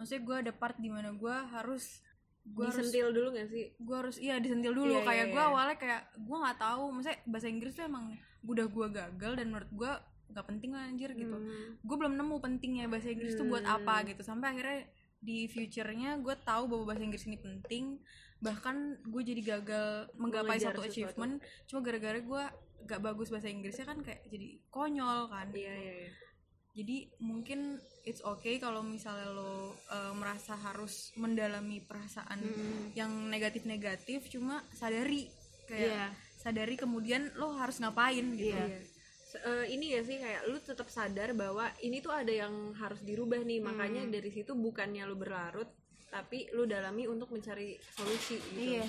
[0.00, 2.02] maksudnya gue ada part di mana gue harus
[2.44, 3.72] gue harus disentil dulu gak sih?
[3.72, 5.00] gue harus iya disentil dulu.
[5.00, 5.50] Iya, iya, kayak gue iya.
[5.52, 6.84] awalnya kayak gue nggak tahu.
[6.92, 8.06] Maksudnya bahasa Inggris tuh emang
[8.44, 9.92] udah gue gagal dan menurut gue
[10.34, 11.36] nggak penting lah anjir gitu.
[11.36, 11.78] Hmm.
[11.78, 14.20] gue belum nemu pentingnya bahasa Inggris tuh buat apa gitu.
[14.24, 14.88] Sampai akhirnya
[15.24, 18.00] di future-nya gue tahu bahwa bahasa Inggris ini penting.
[18.44, 20.90] Bahkan gue jadi gagal menggapai Mengejar satu sesuatu.
[20.92, 21.34] achievement.
[21.64, 22.44] Cuma gara-gara gue
[22.84, 26.12] gak bagus bahasa Inggrisnya kan kayak jadi konyol kan iya iya iya.
[26.74, 29.46] Jadi mungkin it's okay kalau misalnya lo
[29.88, 32.42] uh, merasa harus mendalami perasaan
[32.92, 35.30] yang negatif-negatif cuma sadari
[35.64, 36.06] kayak Iya.
[36.34, 38.58] sadari kemudian lo harus ngapain gitu.
[38.58, 38.82] Iya.
[39.24, 42.98] Se- eh, ini ya sih kayak lu tetap sadar bahwa ini tuh ada yang harus
[43.00, 43.62] dirubah nih.
[43.62, 45.70] Makanya dari situ bukannya lu berlarut
[46.14, 48.78] tapi lu dalami untuk mencari solusi gitu.
[48.78, 48.86] Iya.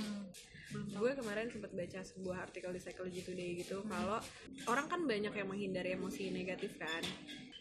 [0.94, 4.22] Gue kemarin sempat baca sebuah artikel di Psychology Today gitu kalau
[4.70, 7.02] orang kan banyak yang menghindari emosi negatif kan.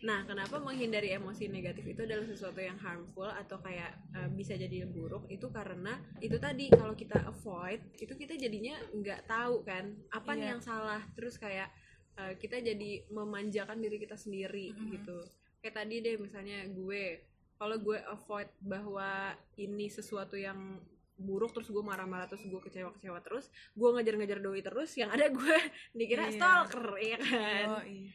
[0.05, 4.85] Nah, kenapa menghindari emosi negatif itu adalah sesuatu yang harmful atau kayak eh, bisa jadi
[4.85, 10.31] buruk itu karena itu tadi kalau kita avoid itu kita jadinya nggak tahu kan apa
[10.37, 10.51] nih Iya.
[10.53, 11.73] yang salah terus kayak
[12.21, 15.25] eh, kita jadi memanjakan diri kita sendiri gitu.
[15.65, 20.79] Kayak tadi deh misalnya gue kalau gue avoid bahwa ini sesuatu yang
[21.15, 25.57] buruk terus gue marah-marah terus gue kecewa-kecewa terus gue ngejar-ngejar doi terus yang ada gue
[25.99, 26.35] dikira Iya.
[26.35, 27.67] stalker ya kan?
[27.71, 28.11] Oh, iya.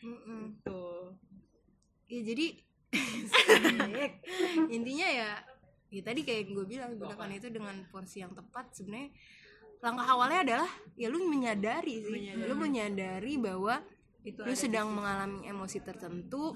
[0.62, 1.16] Tuh
[2.10, 2.48] ya jadi
[4.76, 5.30] intinya ya
[5.90, 9.10] ya tadi kayak gue bilang gunakan itu dengan porsi yang tepat sebenarnya.
[9.80, 12.36] Langkah awalnya adalah ya lu menyadari sih.
[12.36, 13.40] Lu menyadari.
[13.40, 13.80] bahwa
[14.20, 16.52] itu lu sedang mengalami emosi tertentu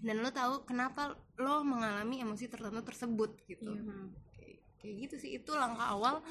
[0.00, 3.74] dan lu tahu kenapa lo mengalami emosi tertentu tersebut gitu
[4.32, 6.22] kayak, kayak gitu sih itu langkah awal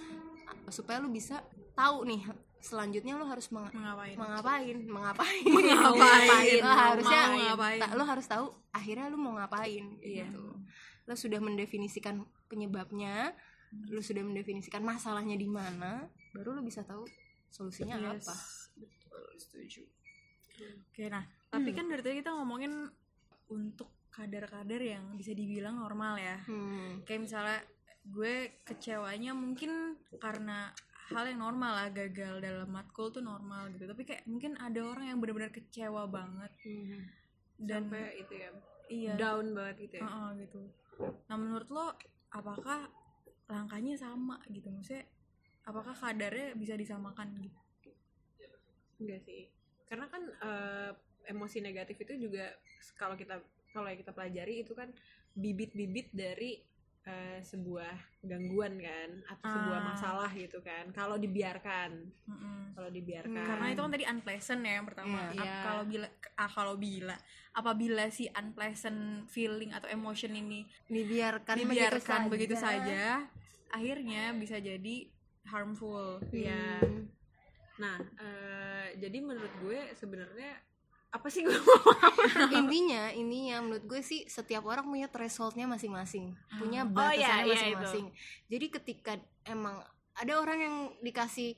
[0.68, 2.24] supaya lu bisa tahu nih
[2.58, 4.16] selanjutnya lo harus meng- Mengapain?
[4.16, 7.80] mengapain mengapain Mengapain, lo harusnya mau ngapain.
[7.80, 10.26] ta- lo harus tahu akhirnya lu mau ngapain Iya.
[10.26, 10.56] gitu
[11.04, 13.32] lo sudah mendefinisikan penyebabnya
[13.86, 17.04] lu sudah mendefinisikan masalahnya di mana baru lu bisa tahu
[17.50, 18.24] solusinya Yes.
[18.24, 18.36] apa
[18.78, 19.82] Betul, setuju.
[20.88, 22.90] Oke, nah, tapi kan dari tadi kita ngomongin
[23.52, 26.38] untuk kadar-kadar yang bisa dibilang normal ya.
[26.48, 27.06] hmm.
[27.06, 27.60] Kayak misalnya
[28.08, 30.72] gue kecewanya mungkin karena
[31.12, 33.86] hal yang normal lah gagal dalam matkul tuh normal gitu.
[33.86, 36.52] Tapi kayak mungkin ada orang yang benar-benar kecewa banget.
[37.58, 38.50] Dan sampai itu ya
[38.90, 39.14] iya.
[39.16, 40.08] down banget gitu ya.
[40.08, 40.62] Heeh, gitu.
[41.30, 41.88] Nah menurut lo
[42.34, 42.90] apakah
[43.48, 44.68] langkahnya sama gitu?
[44.74, 45.08] Maksudnya
[45.68, 47.60] apakah kadarnya bisa disamakan gitu?
[48.98, 49.48] Enggak sih.
[49.88, 50.92] Karena kan eh,
[51.28, 52.50] emosi negatif itu juga
[52.96, 53.38] kalau kita
[53.70, 54.90] kalau yang kita pelajari itu kan
[55.32, 56.64] bibit-bibit dari
[57.04, 59.88] eh, sebuah gangguan kan atau sebuah Ah.
[59.88, 62.76] masalah gitu kan kalau dibiarkan Mm-mm.
[62.76, 65.32] kalau dibiarkan karena itu kan tadi unpleasant ya yang pertama Iya.
[65.32, 65.56] Ap- Iya.
[65.64, 67.16] kalau bila ah, kalau bila
[67.54, 73.24] apabila si unpleasant feeling atau emotion ini dibiarkan, dibiarkan begitu saja
[73.70, 75.08] akhirnya bisa jadi
[75.46, 77.08] harmful ya Hmm.
[77.78, 80.60] nah eh, jadi menurut gue sebenarnya
[81.18, 81.58] apa sih gue
[82.54, 87.54] intinya intinya menurut gue sih setiap orang punya thresholdnya masing-masing punya Oh, batasannya iya, iya,
[87.54, 88.06] masing-masing.
[88.48, 89.82] Jadi ketika emang
[90.18, 91.58] ada orang yang dikasih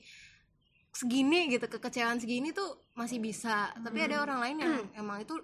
[0.89, 3.72] segini gitu kekecewaan segini tuh masih bisa.
[3.78, 5.38] Tapi ada orang lain yang emang itu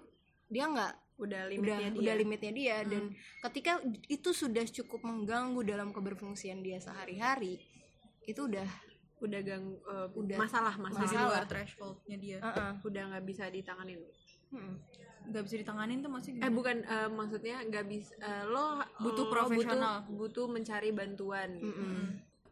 [0.50, 2.00] dia nggak udah udah limitnya dia.
[2.02, 2.76] udah limitnya dia.
[2.84, 3.14] Dan
[3.46, 7.62] ketika itu sudah cukup mengganggu dalam keberfungsian dia sehari-hari
[8.26, 8.66] itu udah
[9.18, 10.36] udah gang eh, Udah.
[10.36, 11.28] masalah di masalah Masalah.
[11.32, 12.72] luar thresholdnya dia uh-uh.
[12.82, 14.00] udah nggak bisa ditanganin
[14.46, 14.78] Hmm.
[15.26, 19.32] nggak bisa ditanganin tuh maksudnya eh bukan eh, maksudnya nggak bisa eh, lo Butuh lo
[19.32, 20.06] profesional.
[20.06, 21.66] butuh, butuh mencari bantuan gitu.
[21.66, 22.04] Mm-mm.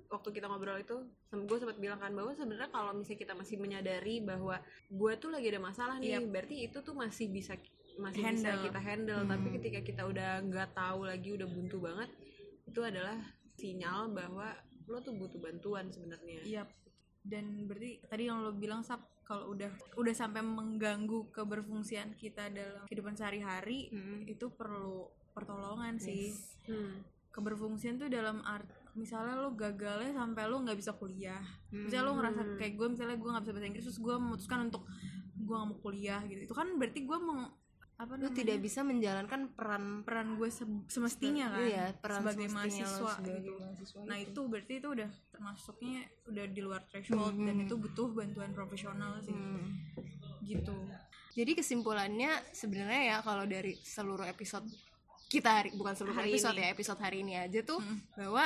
[0.06, 0.96] waktu kita ngobrol itu
[1.30, 5.46] gue sempat bilang kan bahwa sebenarnya kalau misalnya kita masih menyadari bahwa gue tuh lagi
[5.48, 7.54] ada masalah nih berarti itu tuh masih bisa
[7.96, 8.62] masih bisa Handle.
[8.64, 12.10] kita handle tapi ketika kita udah nggak tahu lagi udah buntu banget
[12.64, 13.18] itu adalah
[13.54, 14.50] sinyal bahwa
[14.86, 16.62] lo tuh butuh bantuan sebenarnya Iya.
[17.24, 22.84] Dan berarti tadi yang lo bilang sap kalau udah udah sampai mengganggu keberfungsian kita dalam
[22.84, 24.28] kehidupan sehari-hari Mm.
[24.28, 26.36] itu perlu pertolongan sih.
[26.68, 27.00] Hmm.
[27.32, 31.40] Keberfungsian tuh dalam art misalnya lo gagalnya sampai lo nggak bisa kuliah.
[31.72, 31.88] Hmm.
[31.88, 34.82] Misalnya lo ngerasa kayak gue misalnya gue nggak bisa bahasa Inggris terus gue memutuskan untuk
[35.34, 36.40] gue nggak mau kuliah gitu.
[36.46, 37.50] Itu kan berarti gue mau
[37.94, 38.34] apa lu namanya?
[38.34, 43.12] tidak bisa menjalankan peran peran gue se- semestinya kan iya, peran sebagai semestinya lo mahasiswa
[43.14, 43.52] sebagai gitu.
[43.56, 44.26] mahasiswa Nah itu.
[44.26, 49.30] itu berarti itu udah termasuknya udah di luar threshold dan itu butuh bantuan profesional sih
[49.30, 49.66] Hmm.
[50.42, 50.74] gitu.
[51.32, 54.66] Jadi kesimpulannya sebenarnya ya kalau dari seluruh episode
[55.26, 56.62] kita hari bukan seluruh Hari episode ini.
[56.62, 58.44] ya episode hari ini aja tuh bahwa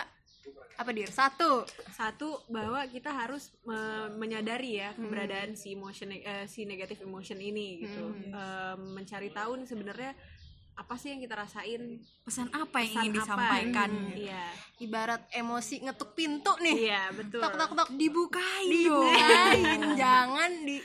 [0.75, 1.09] apa dir?
[1.09, 1.67] Satu.
[1.91, 7.83] Satu bahwa kita harus me- menyadari ya keberadaan si emotion eh, si negative emotion ini
[7.83, 8.05] gitu.
[8.29, 10.13] Eh, mencari tahu nih sebenarnya
[10.79, 11.99] apa sih yang kita rasain?
[12.23, 13.19] Pesan apa yang pesan ingin apa?
[13.19, 13.89] disampaikan?
[13.91, 14.19] Hmm, gitu.
[14.23, 14.45] iya.
[14.79, 16.77] Ibarat emosi ngetuk pintu nih.
[16.87, 17.41] Iya betul.
[17.43, 19.81] Tok tok tok dibukain dibukain.
[19.99, 20.79] jangan di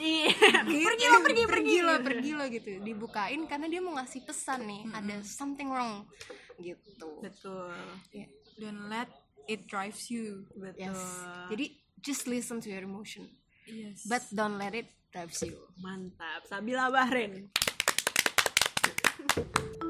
[0.00, 0.32] Iya.
[0.64, 2.80] pergi lo pergi pergi lo pergi lo gitu.
[2.80, 4.82] Dibukain karena dia mau ngasih pesan nih.
[4.92, 6.08] Ada something wrong.
[6.56, 7.08] Gitu.
[7.20, 7.76] Betul.
[8.12, 8.24] Ya,
[8.60, 9.08] don't let
[9.48, 10.44] it drives you.
[10.52, 10.76] Betul.
[10.92, 11.00] Yes.
[11.48, 11.66] jadi
[12.02, 13.26] just listen to your emotion.
[13.68, 14.04] Yes.
[14.08, 15.56] but don't let it drives you.
[15.80, 16.44] Mantap.
[16.48, 17.48] Sabila Bahrain